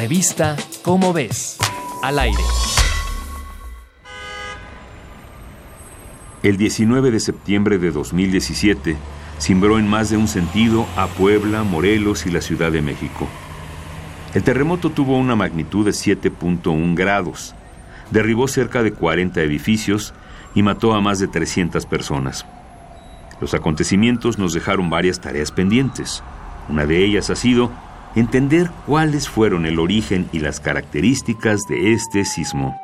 [0.00, 1.58] Revista Cómo ves,
[2.02, 2.42] al aire.
[6.42, 8.96] El 19 de septiembre de 2017
[9.38, 13.28] cimbró en más de un sentido a Puebla, Morelos y la Ciudad de México.
[14.32, 17.54] El terremoto tuvo una magnitud de 7.1 grados,
[18.10, 20.14] derribó cerca de 40 edificios
[20.54, 22.46] y mató a más de 300 personas.
[23.38, 26.22] Los acontecimientos nos dejaron varias tareas pendientes.
[26.70, 27.70] Una de ellas ha sido
[28.14, 32.80] entender cuáles fueron el origen y las características de este sismo.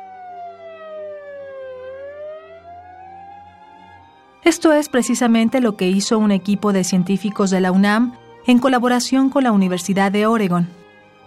[4.43, 8.13] Esto es precisamente lo que hizo un equipo de científicos de la UNAM
[8.45, 10.69] en colaboración con la Universidad de Oregon.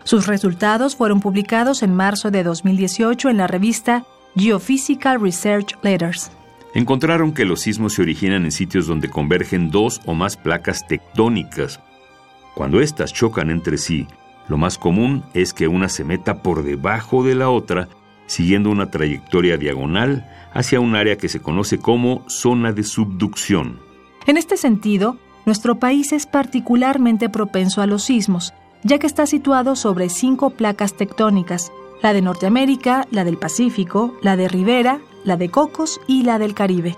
[0.05, 4.05] Sus resultados fueron publicados en marzo de 2018 en la revista
[4.37, 6.30] Geophysical Research Letters.
[6.73, 11.80] Encontraron que los sismos se originan en sitios donde convergen dos o más placas tectónicas.
[12.54, 14.06] Cuando éstas chocan entre sí,
[14.48, 17.88] lo más común es que una se meta por debajo de la otra,
[18.26, 23.79] siguiendo una trayectoria diagonal hacia un área que se conoce como zona de subducción.
[24.26, 29.76] En este sentido, nuestro país es particularmente propenso a los sismos, ya que está situado
[29.76, 35.48] sobre cinco placas tectónicas, la de Norteamérica, la del Pacífico, la de Rivera, la de
[35.48, 36.96] Cocos y la del Caribe.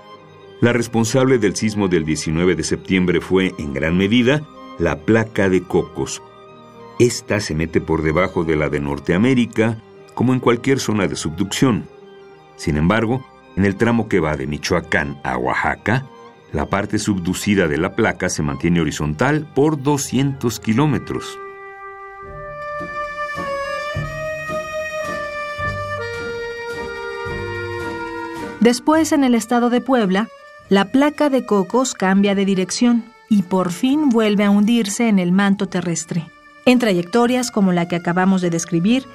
[0.61, 4.43] La responsable del sismo del 19 de septiembre fue, en gran medida,
[4.83, 6.21] la placa de Cocos.
[6.99, 9.79] Esta se mete por debajo de la de Norteamérica,
[10.15, 11.87] como en cualquier zona de subducción.
[12.57, 16.05] Sin embargo, en el tramo que va de Michoacán a Oaxaca,
[16.53, 21.39] la parte subducida de la placa se mantiene horizontal por 200 kilómetros.
[28.59, 30.29] Después, en el estado de Puebla,
[30.69, 35.33] la placa de Cocos cambia de dirección y por fin vuelve a hundirse en el
[35.33, 36.27] manto terrestre.
[36.67, 39.07] En trayectorias como la que acabamos de describir,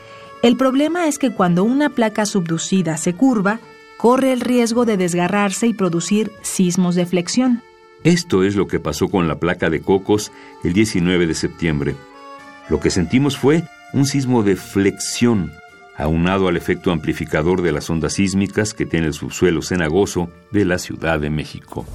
[0.41, 3.59] el problema es que cuando una placa subducida se curva,
[3.95, 7.61] corre el riesgo de desgarrarse y producir sismos de flexión.
[8.03, 10.31] Esto es lo que pasó con la placa de Cocos
[10.63, 11.95] el 19 de septiembre.
[12.69, 15.51] Lo que sentimos fue un sismo de flexión,
[15.95, 20.79] aunado al efecto amplificador de las ondas sísmicas que tiene el subsuelo cenagoso de la
[20.79, 21.85] Ciudad de México.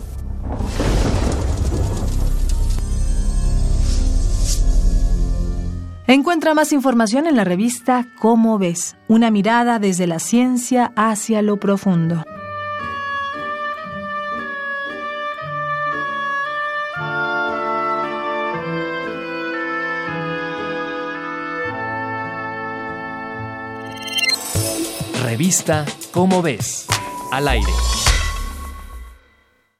[6.12, 11.56] Encuentra más información en la revista Cómo ves, una mirada desde la ciencia hacia lo
[11.56, 12.22] profundo.
[25.24, 26.86] Revista Cómo ves,
[27.30, 27.72] al aire.